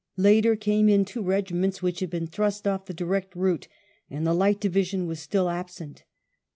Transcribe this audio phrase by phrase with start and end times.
[0.17, 3.67] Later came in two regiments which had been thrust oflF the direct route,
[4.09, 6.05] and the Light Division was still absent.